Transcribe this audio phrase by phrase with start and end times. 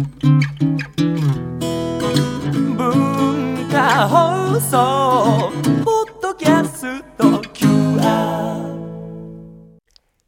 [0.00, 0.08] 文
[3.70, 5.52] 化放送
[5.84, 8.80] ポッドキャスト QR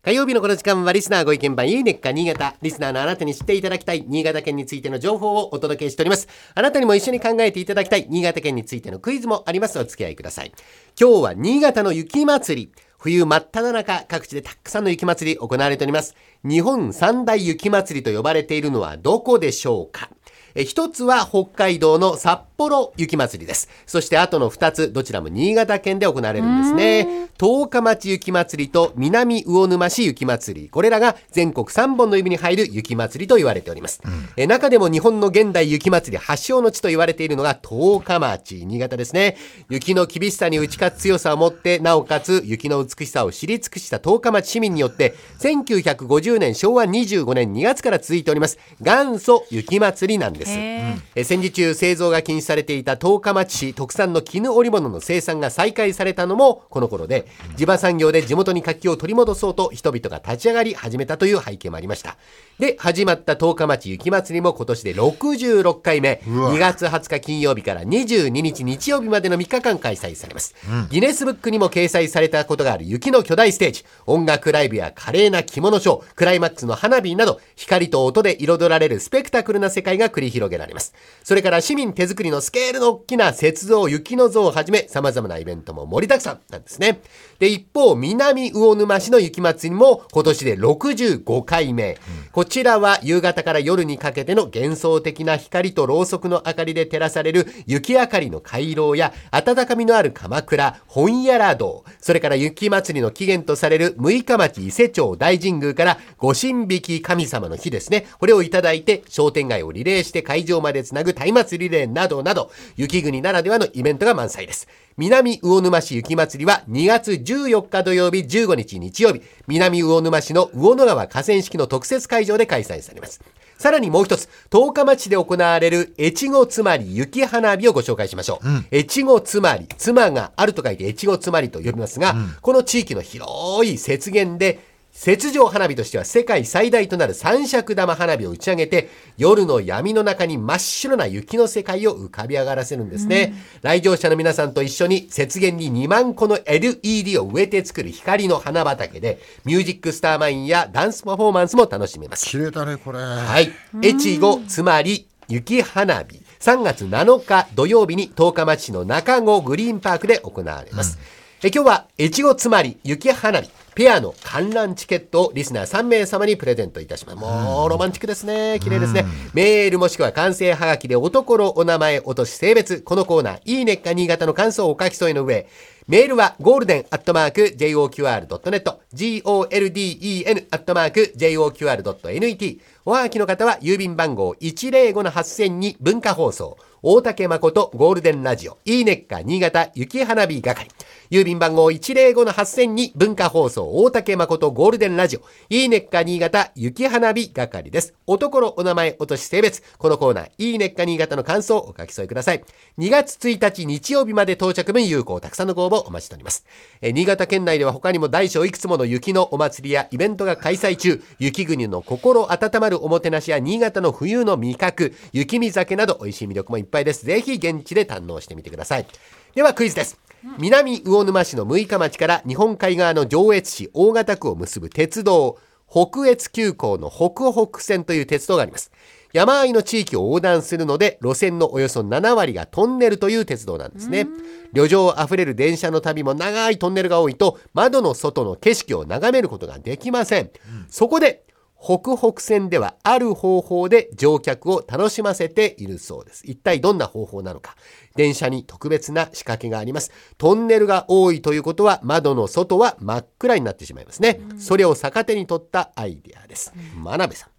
[0.03, 2.56] 火曜日のこの時間はリスナーご意見番いいねっか新潟。
[2.61, 6.28] リスナーのあなたに知っていただきたい新潟県についての情報をお届けしております。
[6.54, 9.78] あなたにも一緒に考えていただきたい新潟県についてのクイズもあります。
[9.78, 10.52] お付き合いください。
[11.00, 12.72] 今日は新潟の雪まつり。
[13.03, 16.14] 冬真っ只中、各地でたくさんの雪まつり行われております。
[16.45, 20.09] 日本三大雪まつりと呼ばれているのはどこでしょうか？
[20.55, 23.68] え一つは北海道の札幌雪まつりです。
[23.86, 27.28] そしてあとの二つ、どちらも新潟県で行われるんですね。
[27.38, 30.68] 十日町雪まつりと南魚沼市雪まつり。
[30.68, 34.00] これらが全国3本の指に入る雪まつりと言われております。
[34.36, 39.36] え中でも日本の現代雪まつり発祥の地と言われているのが十日町、新潟ですね。
[39.68, 48.58] 雪の厳しさに打ち勝つ強さを持って、なおかつ雪の美しさを知り尽くした十日町市民によって、1950年昭和25年2月から続いております。
[48.80, 50.52] 元祖雪まつりなんです。
[50.56, 62.19] え戦時中製造が禁止されていた十日町市特産の絹織物の生産が再開されたのもこの頃で地場産業で地元に活気を取り戻そうと人々が立ち上がり始めたという背景もありました。
[62.59, 66.20] で始まった十日町雪まつりも今年で66回目。
[66.27, 70.55] 2月20日金曜日から22日日曜日までの3日間開催されます、
[70.91, 73.84] ギネスブックにも掲載されたことがある雪の巨大ステージ。
[74.05, 80.92] 音楽ライブや華麗な着物ショークライマックスの花火など光と音で彩られるスペクタクルな世界が繰り広げられます。
[81.25, 87.00] それから市民手作りのスケールの大きな雪像雪の像をはじめ様々なイベントも盛りだくさんなんですね。
[87.38, 91.98] で一方南魚沼市の雪まつりも今年で65回目、
[92.32, 108.06] こちらは夕方から夜にかけての幻想的な光とろうそくの明かりで照らされる雪明かりの回廊や温かみのある鎌倉本屋ら堂それから雪まつりの起源とされる六日町伊勢町大神宮からご神引き神様の日ですね。
[108.18, 114.69] これをいただいて商店街をリレーして会場までつなぐ松明リレーなどなど雪国ならではのイベントが満載です。
[114.97, 119.22] 南魚沼市雪まつりは2月14日土曜日15日日曜日。
[119.47, 123.21] 南魚沼市の魚野川河川敷の特設会場で開催されます。
[123.62, 128.77] さらにもう一つ、十日町で行われる越後つまり雪花火をご紹介しましょう。
[128.77, 143.34] 越後つまり、妻があると書いて越後つまりと呼びますが、この地域の広い雪原で、雪上花火としては世界最大となる三尺玉花火を打ち上げて、夜の闇の中に真っ白な雪の世界を浮かび上がらせるんですね。
[143.62, 152.26] 来場者の皆さんと一緒に雪原に2万個の LED を植えて作る光の花畑で、ミュージックスターマインやダンスパフォーマンスも楽しめます。
[152.26, 153.50] 綺麗だねこれはい。
[153.82, 156.20] 越後、つまり、雪花火。
[156.41, 160.98] 3月7日土曜日に十日町市の中郷グリーンパークで行われます。
[161.42, 163.62] え今日は、越後つまり、雪花火。
[163.75, 167.19] ペアの観覧チケットをリスナー3名様にプレゼントいたします。
[167.19, 168.59] もう、ロマンチックですね。
[168.60, 169.05] 綺麗ですね。
[169.33, 175.49] メールもしくは完成はがきでおところ、お名前、お年、性別、このコーナー、いいねっか新潟の感想をお書き添えの上、
[175.88, 190.69] メールはゴールデンアットマーク JOQR.net、GOLDEN アットマーク JOQR.net、おはがきの方は郵便番号105-8000に文化放送、大竹誠ゴールデンラジオ、いいねっか新潟雪花火係。
[191.10, 195.20] 郵便番号105-8000に文化放送、大竹誠ゴールデンラジオ、
[195.50, 197.94] いいねっか新潟雪花火係です。
[198.06, 202.43] おところ、お名前、お年、性別、このコーナー、いいねっか新潟の感想をお書き添えください。
[202.78, 206.47] 2月1日日曜日まで到着分有効、たくさんのご応募お待ちしております。
[206.81, 217.05] えー新潟県内では他にも大小いくつもの雪のお祭りやイベントが開催中、雪国の心温まるおもてなしや新潟の冬の味覚、雪見酒など美味しい魅力もいっぱいです。
[217.05, 218.87] ぜひ現地で堪能してみてください。
[219.34, 219.99] ではクイズです。
[220.38, 225.38] 南魚沼市の六日町から日本海側の上越市大型区を結ぶ鉄道、
[225.69, 228.71] 北越急行の北北線という鉄道があります。
[229.12, 234.06] 山あいの地域を横断するので、路線のおよそ7割がトンネルという鉄道なんですね。
[234.53, 240.31] 旅情あふれる電車の旅も長いトンネルが多いと、窓の外の景色を眺めることができません。
[240.69, 241.25] そこで、
[241.62, 246.25] 北北線ではある方法で乗客を楽しませているそうです。
[246.26, 247.55] 一体どんな方法なのか。
[247.94, 249.93] 電車に特別な仕掛けがあります。
[250.19, 254.20] トンネルが多いということは窓の外は真っ暗になってしまいますね。
[254.38, 256.53] それを逆手に取ったアイデアです。
[256.75, 257.31] 真鍋さん。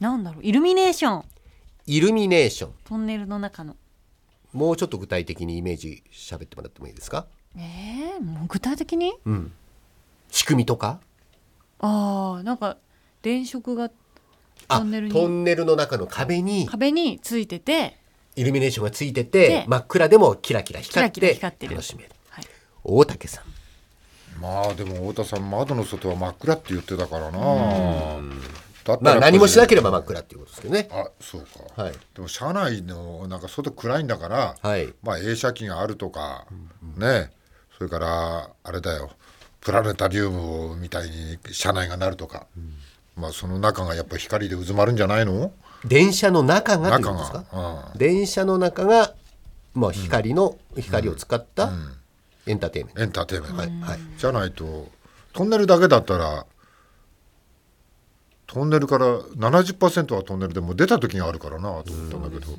[0.00, 0.44] なんだろう。
[0.44, 1.24] イルミネーション。
[1.86, 2.72] イルミネーション。
[2.84, 3.76] トンネルの中の。
[4.52, 7.26] もうちょっと具体的にイメージ喋ってもらってもいいですか？
[7.56, 9.14] えー、もう具体的に？
[9.24, 9.52] うん。
[10.30, 11.00] 仕組みとか？
[11.78, 12.76] ああなんか
[13.22, 13.90] 電飾が
[14.68, 15.12] あトンネルに。
[15.12, 17.98] トンネルの中の壁に壁についてて。
[18.34, 21.72] イルミネーションがついててで真っ暗でもキラキラ光っキラキラて光ってる。
[21.74, 22.10] 楽しめる。
[22.28, 22.44] はい。
[22.84, 23.44] 大竹さん。
[24.42, 27.38] まあでも太田さん窓の外は真っ暗って言ってたからな
[29.00, 30.88] まあ何もしなければま真っ暗っていうことですけどね。
[30.92, 31.40] あそう
[31.76, 31.92] か、はい。
[32.14, 34.92] でも車内のなんか外暗いんだから、はい。
[35.02, 36.46] まあ映写機があるとか、
[36.96, 37.30] ね。
[37.76, 39.10] それからあれだよ。
[39.60, 42.46] プラネタリウムみたいに車内がなるとか、
[43.16, 45.52] まあその中がやっぱ光で渦まるんじゃないの？
[45.84, 47.44] 電車の中が中とですか？
[47.52, 49.14] が、電車の中が、
[49.74, 51.70] まあ、光の、光を使った
[52.46, 53.68] エンターテインメント、うん、エンターテインメント、はい。
[53.80, 53.98] はい。
[54.16, 54.88] じゃないと
[55.32, 56.46] トンネルだけだったら
[58.56, 62.52] トンネルから70%はトンネルでも出た時があるからなと思ったんだけど、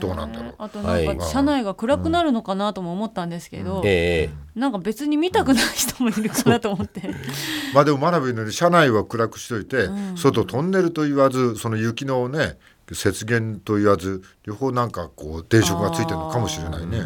[0.00, 0.54] どうなんだろう。
[0.56, 7.02] あとなんか車内が暗くなるのかなとも思ったんですけど、えなんか別に見たくない人もいるかなと思って、
[7.74, 12.56] まあでも真鍋のように車内は暗くしといて、外トンネルと言わずその雪のね
[12.88, 17.02] 雪原と言わず両方なんかこう電飾がついてるのかもしれないね。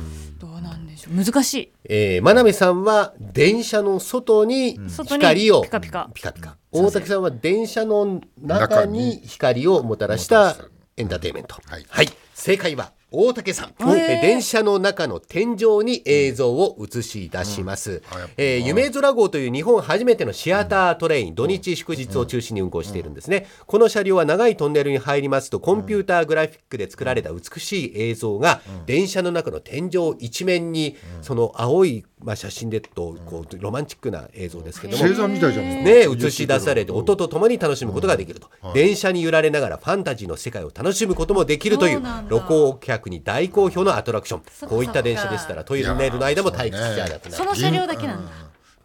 [1.11, 1.73] 難しい。
[1.85, 5.63] えー真鍋さんは電車の外に光を。
[5.63, 6.11] ピカピカ。
[6.15, 6.57] ピカピカ。
[6.73, 10.57] 大竹さんは電車の中に光をもたらした
[10.97, 11.57] エンターテインメント。
[11.67, 11.87] はい。
[11.89, 12.09] はい。
[12.35, 35.03] 正解は大竹さん、えー電車の中の天井に映像を映し出します、あやっぱえー夢空号という日本初めてのシアタートレイン、土日祝日を中心に運行しているんですね、この車両は長いトンネルに入りますとコンピューターグラフィックで作られた美しい映像が電車の中の天井一面にその青い、まあ、写真でとこうロマンチックな映像ですけども。
[35.03, 35.67] 星座みたいじゃん。
[35.67, 44.69] ね、映し出されて音とともに楽しむことができると、電車に揺られながらファンタジーの世界を楽しむこともできるという旅行客に大好評のアトラクション。
[44.69, 47.33] こういった電車でしたらトイレの間も退屈しちゃなくなる。
[47.33, 48.33] その車両だけなんだ、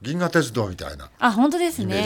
[0.02, 1.12] 銀河鉄道みたいな。
[1.20, 1.96] あ本当ですね。
[1.96, 2.02] ね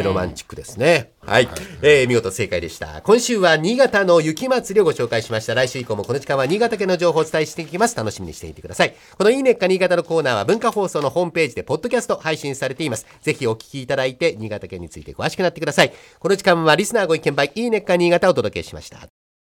[0.00, 1.12] えロマンチックですね。
[1.20, 1.48] はい、
[1.80, 3.00] えー見事正解でした。
[3.02, 5.54] 今週は新潟の雪まつりをご紹介しました。
[5.54, 7.96] 来週以降もこの時間は新潟県の情報をお伝えしていきます。
[7.96, 8.94] 楽しみにしていてください。
[9.16, 13.06] このいいねっか新潟のコーナーは文化放送のホームページでポッドキャスト配信されています。
[13.22, 15.92] ぜひお聞きいただいて新潟県について詳しくなってください。
[16.18, 19.19] この時間はリスナーご意見番いいねっか新潟をお届けしました